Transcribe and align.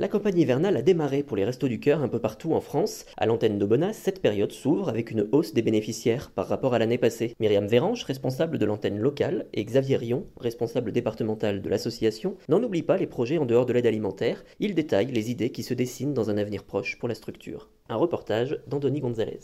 La 0.00 0.08
campagne 0.08 0.38
hivernale 0.38 0.78
a 0.78 0.80
démarré 0.80 1.22
pour 1.22 1.36
les 1.36 1.44
Restos 1.44 1.68
du 1.68 1.78
Cœur 1.78 2.00
un 2.00 2.08
peu 2.08 2.18
partout 2.18 2.54
en 2.54 2.62
France. 2.62 3.04
À 3.18 3.26
l'antenne 3.26 3.58
d'Aubenas, 3.58 3.92
cette 3.92 4.22
période 4.22 4.50
s'ouvre 4.50 4.88
avec 4.88 5.10
une 5.10 5.28
hausse 5.30 5.52
des 5.52 5.60
bénéficiaires 5.60 6.30
par 6.30 6.48
rapport 6.48 6.72
à 6.72 6.78
l'année 6.78 6.96
passée. 6.96 7.34
Myriam 7.38 7.66
Vérange, 7.66 8.04
responsable 8.04 8.56
de 8.56 8.64
l'antenne 8.64 8.98
locale, 8.98 9.44
et 9.52 9.62
Xavier 9.62 9.98
Rion, 9.98 10.24
responsable 10.38 10.92
départemental 10.92 11.60
de 11.60 11.68
l'association, 11.68 12.38
n'en 12.48 12.62
oublient 12.62 12.82
pas 12.82 12.96
les 12.96 13.06
projets 13.06 13.36
en 13.36 13.44
dehors 13.44 13.66
de 13.66 13.74
l'aide 13.74 13.84
alimentaire. 13.84 14.42
Ils 14.58 14.74
détaillent 14.74 15.12
les 15.12 15.30
idées 15.30 15.50
qui 15.50 15.62
se 15.62 15.74
dessinent 15.74 16.14
dans 16.14 16.30
un 16.30 16.38
avenir 16.38 16.64
proche 16.64 16.98
pour 16.98 17.06
la 17.06 17.14
structure. 17.14 17.68
Un 17.90 17.96
reportage 17.96 18.58
d'Anthony 18.68 19.00
Gonzalez 19.00 19.40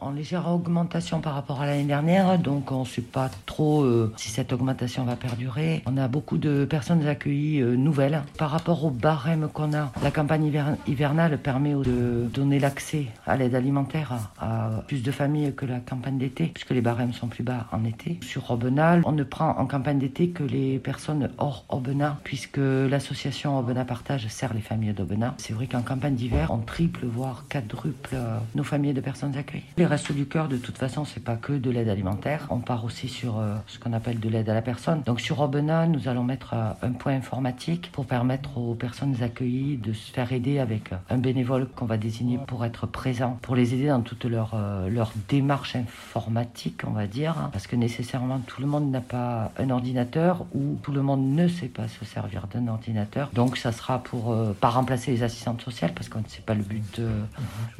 en 0.00 0.10
légère 0.10 0.48
augmentation 0.48 1.20
par 1.20 1.34
rapport 1.34 1.60
à 1.60 1.66
l'année 1.66 1.84
dernière, 1.84 2.38
donc 2.38 2.72
on 2.72 2.80
ne 2.80 2.84
sait 2.84 3.02
pas 3.02 3.30
trop 3.46 3.82
euh, 3.82 4.12
si 4.16 4.28
cette 4.28 4.52
augmentation 4.52 5.04
va 5.04 5.16
perdurer. 5.16 5.82
On 5.86 5.96
a 5.96 6.08
beaucoup 6.08 6.38
de 6.38 6.64
personnes 6.64 7.06
accueillies 7.06 7.60
euh, 7.60 7.76
nouvelles. 7.76 8.22
Par 8.38 8.50
rapport 8.50 8.84
au 8.84 8.90
barème 8.90 9.48
qu'on 9.52 9.74
a, 9.74 9.92
la 10.02 10.10
campagne 10.10 10.52
hivernale 10.86 11.38
permet 11.38 11.74
de 11.74 12.28
donner 12.32 12.58
l'accès 12.58 13.06
à 13.26 13.36
l'aide 13.36 13.54
alimentaire 13.54 14.30
à, 14.38 14.82
plus 14.86 15.02
de 15.02 15.10
familles 15.10 15.54
que 15.54 15.66
la 15.66 15.80
campagne 15.80 16.18
d'été, 16.18 16.46
puisque 16.46 16.70
les 16.70 16.80
barèmes 16.80 17.12
sont 17.12 17.28
plus 17.28 17.44
bas 17.44 17.66
en 17.72 17.84
été. 17.84 18.18
Sur 18.22 18.50
Aubenas, 18.50 19.00
on 19.04 19.12
ne 19.12 19.22
prend 19.22 19.56
en 19.58 19.66
campagne 19.66 19.98
d'été 19.98 20.30
que 20.30 20.42
les 20.42 20.78
personnes 20.78 21.30
hors 21.38 21.64
Aubenas, 21.68 22.16
puisque 22.24 22.58
l'association 22.58 23.58
Aubenas 23.58 23.84
Partage 23.84 24.26
sert 24.28 24.54
les 24.54 24.60
familles 24.60 24.92
d'Aubenas. 24.92 25.34
C'est 25.38 25.52
vrai 25.52 25.66
qu'en 25.66 25.82
campagne 25.82 26.14
d'hiver, 26.14 26.50
on 26.50 26.58
triple, 26.58 27.06
voire 27.06 27.44
quadruple 27.48 28.10
euh, 28.14 28.38
nos 28.54 28.64
familles 28.64 28.94
de 28.94 29.00
personnes 29.00 29.36
accueillies. 29.36 29.64
Restos 29.90 30.14
du 30.14 30.26
Cœur, 30.26 30.46
de 30.46 30.56
toute 30.56 30.78
façon, 30.78 31.04
c'est 31.04 31.18
pas 31.24 31.34
que 31.34 31.52
de 31.52 31.68
l'aide 31.68 31.88
alimentaire. 31.88 32.46
On 32.50 32.58
part 32.58 32.84
aussi 32.84 33.08
sur 33.08 33.40
euh, 33.40 33.56
ce 33.66 33.80
qu'on 33.80 33.92
appelle 33.92 34.20
de 34.20 34.28
l'aide 34.28 34.48
à 34.48 34.54
la 34.54 34.62
personne. 34.62 35.02
Donc 35.04 35.20
sur 35.20 35.40
Aubenas, 35.40 35.88
nous 35.88 36.06
allons 36.06 36.22
mettre 36.22 36.54
euh, 36.54 36.70
un 36.82 36.92
point 36.92 37.12
informatique 37.12 37.90
pour 37.90 38.06
permettre 38.06 38.56
aux 38.56 38.76
personnes 38.76 39.20
accueillies 39.20 39.78
de 39.78 39.92
se 39.92 40.12
faire 40.12 40.32
aider 40.32 40.60
avec 40.60 40.92
euh, 40.92 40.96
un 41.10 41.18
bénévole 41.18 41.66
qu'on 41.74 41.86
va 41.86 41.96
désigner 41.96 42.38
pour 42.46 42.64
être 42.64 42.86
présent, 42.86 43.36
pour 43.42 43.56
les 43.56 43.74
aider 43.74 43.88
dans 43.88 44.02
toute 44.02 44.26
leur, 44.26 44.56
leur 44.88 45.12
démarche 45.28 45.74
informatique, 45.74 46.82
on 46.86 46.92
va 46.92 47.08
dire. 47.08 47.48
Parce 47.50 47.66
que 47.66 47.74
nécessairement, 47.74 48.38
tout 48.46 48.60
le 48.60 48.68
monde 48.68 48.92
n'a 48.92 49.00
pas 49.00 49.50
un 49.58 49.70
ordinateur 49.70 50.46
ou 50.54 50.78
tout 50.84 50.92
le 50.92 51.02
monde 51.02 51.34
ne 51.34 51.48
sait 51.48 51.66
pas 51.66 51.88
se 51.88 52.04
servir 52.04 52.46
d'un 52.46 52.68
ordinateur. 52.68 53.28
Donc 53.34 53.56
ça 53.56 53.72
sera 53.72 53.98
pour 53.98 54.36
pas 54.60 54.68
remplacer 54.68 55.10
les 55.10 55.24
assistantes 55.24 55.62
sociales 55.62 55.94
parce 55.96 56.08
que 56.08 56.18
c'est 56.28 56.44
pas 56.44 56.54
le 56.54 56.62
but 56.62 57.00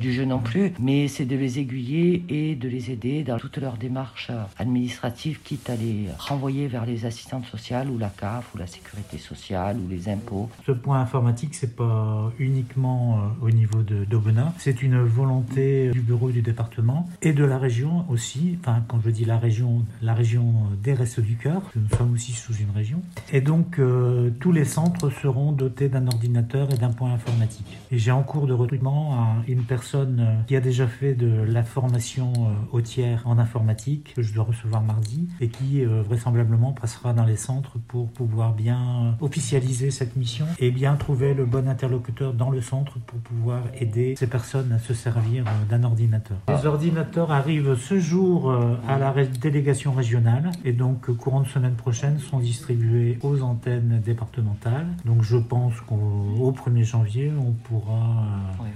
du 0.00 0.12
jeu 0.12 0.25
non 0.25 0.41
plus, 0.41 0.72
mais 0.81 1.06
c'est 1.06 1.25
de 1.25 1.36
les 1.36 1.61
aiguiller 1.61 1.99
et 2.28 2.54
de 2.54 2.68
les 2.68 2.90
aider 2.90 3.22
dans 3.22 3.38
toutes 3.38 3.58
leurs 3.58 3.76
démarches 3.76 4.30
administratives, 4.58 5.40
quitte 5.42 5.68
à 5.70 5.76
les 5.76 6.06
renvoyer 6.18 6.66
vers 6.66 6.86
les 6.86 7.06
assistantes 7.06 7.46
sociales 7.46 7.88
ou 7.90 7.98
la 7.98 8.08
CAF 8.08 8.54
ou 8.54 8.58
la 8.58 8.66
sécurité 8.66 9.18
sociale 9.18 9.76
ou 9.84 9.88
les 9.88 10.08
impôts. 10.08 10.48
Ce 10.66 10.72
point 10.72 11.00
informatique, 11.00 11.54
c'est 11.54 11.76
pas 11.76 12.32
uniquement 12.38 13.19
euh, 13.19 13.47
au 13.47 13.50
niveau 13.50 13.82
d'Aubenas, 13.82 14.52
c'est 14.58 14.82
une 14.82 15.00
volonté 15.00 15.91
du 15.91 16.00
bureau 16.00 16.30
du 16.30 16.42
département 16.42 17.08
et 17.22 17.32
de 17.32 17.44
la 17.44 17.58
région 17.58 18.04
aussi. 18.08 18.58
Enfin, 18.60 18.82
quand 18.88 19.00
je 19.04 19.10
dis 19.10 19.25
la 19.25 19.38
région, 19.38 19.84
la 20.02 20.14
région 20.14 20.54
des 20.82 20.94
Restes 20.94 21.20
du 21.20 21.36
Cœur, 21.36 21.62
nous 21.76 21.96
sommes 21.96 22.14
aussi 22.14 22.32
sous 22.32 22.54
une 22.54 22.70
région. 22.75 23.02
Et 23.32 23.41
donc, 23.41 23.78
euh, 23.78 24.30
tous 24.41 24.52
les 24.52 24.64
centres 24.64 25.10
seront 25.10 25.52
dotés 25.52 25.88
d'un 25.88 26.06
ordinateur 26.06 26.72
et 26.72 26.76
d'un 26.76 26.92
point 26.92 27.12
informatique. 27.12 27.78
Et 27.91 27.98
j'ai 27.98 28.10
en 28.10 28.22
cours 28.22 28.46
de 28.46 28.52
recrutement 28.52 29.34
une 29.48 29.62
personne 29.62 30.44
qui 30.46 30.56
a 30.56 30.60
déjà 30.60 30.86
fait 30.86 31.14
de 31.14 31.44
la 31.46 31.62
formation 31.62 31.89
euh, 31.94 32.52
au 32.72 32.80
tiers 32.80 33.22
en 33.26 33.38
informatique 33.38 34.14
que 34.14 34.22
je 34.22 34.32
dois 34.32 34.44
recevoir 34.44 34.82
mardi 34.82 35.28
et 35.40 35.48
qui 35.48 35.84
euh, 35.84 36.02
vraisemblablement 36.02 36.72
passera 36.72 37.12
dans 37.12 37.24
les 37.24 37.36
centres 37.36 37.78
pour 37.88 38.08
pouvoir 38.08 38.52
bien 38.52 38.78
euh, 38.78 39.24
officialiser 39.24 39.90
cette 39.90 40.16
mission 40.16 40.46
et 40.58 40.70
bien 40.70 40.94
trouver 40.96 41.34
le 41.34 41.44
bon 41.44 41.68
interlocuteur 41.68 42.32
dans 42.32 42.50
le 42.50 42.60
centre 42.60 42.98
pour 43.06 43.18
pouvoir 43.20 43.62
aider 43.78 44.14
ces 44.16 44.26
personnes 44.26 44.72
à 44.72 44.78
se 44.78 44.94
servir 44.94 45.44
d'un 45.68 45.82
ordinateur. 45.82 46.36
Les 46.48 46.66
ordinateurs 46.66 47.32
arrivent 47.32 47.76
ce 47.76 47.98
jour 47.98 48.52
à 48.88 48.98
la 48.98 49.12
délégation 49.24 49.92
régionale 49.92 50.50
et 50.64 50.72
donc 50.72 51.10
courant 51.16 51.40
de 51.40 51.48
semaine 51.48 51.74
prochaine 51.74 52.18
sont 52.18 52.38
distribués 52.38 53.18
aux 53.22 53.42
antennes 53.42 54.00
départementales. 54.04 54.86
Donc 55.04 55.22
je 55.22 55.36
pense 55.36 55.80
qu'au 55.80 56.52
1er 56.52 56.84
janvier, 56.84 57.32
on 57.38 57.52
pourra 57.52 58.26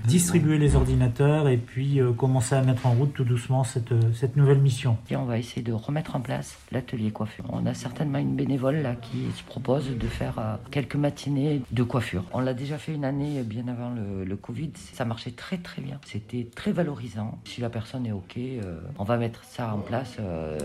distribuer 0.06 0.58
les 0.58 0.76
ordinateurs 0.76 1.48
et 1.48 1.56
puis 1.56 2.00
commencer 2.16 2.54
à 2.54 2.62
mettre 2.62 2.86
en 2.86 2.92
route 2.92 3.03
tout 3.12 3.24
doucement 3.24 3.64
cette, 3.64 3.94
cette 4.14 4.36
nouvelle 4.36 4.60
mission. 4.60 4.96
Et 5.10 5.16
on 5.16 5.24
va 5.24 5.38
essayer 5.38 5.62
de 5.62 5.72
remettre 5.72 6.16
en 6.16 6.20
place 6.20 6.58
l'atelier 6.72 7.10
coiffure. 7.10 7.44
On 7.50 7.66
a 7.66 7.74
certainement 7.74 8.18
une 8.18 8.34
bénévole 8.34 8.76
là 8.76 8.94
qui 8.94 9.30
se 9.36 9.42
propose 9.42 9.90
de 9.90 10.06
faire 10.06 10.38
euh, 10.38 10.56
quelques 10.70 10.96
matinées 10.96 11.62
de 11.70 11.82
coiffure. 11.82 12.24
On 12.32 12.40
l'a 12.40 12.54
déjà 12.54 12.78
fait 12.78 12.92
une 12.94 13.04
année 13.04 13.42
bien 13.42 13.68
avant 13.68 13.90
le, 13.90 14.34
Covid. 14.36 14.72
Ça 14.74 15.04
marchait 15.04 15.30
très 15.30 15.58
très 15.58 15.80
bien. 15.80 16.00
C'était 16.04 16.48
très 16.54 16.72
valorisant. 16.72 17.38
Si 17.44 17.60
la 17.60 17.70
personne 17.70 18.04
est 18.04 18.12
OK, 18.12 18.36
euh, 18.36 18.80
on 18.98 19.04
va 19.04 19.16
mettre 19.16 19.44
ça 19.44 19.72
en 19.72 19.78
place 19.78 20.16
euh, 20.18 20.58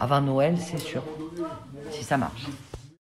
avant 0.00 0.20
Noël, 0.20 0.58
c'est 0.58 0.78
sûr. 0.78 1.02
Si 1.90 2.02
ça 2.02 2.18
marche. 2.18 2.46